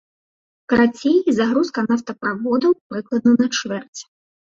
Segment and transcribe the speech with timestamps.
[0.71, 3.99] Карацей, загрузка нафтаправодаў, прыкладна, на чвэрць.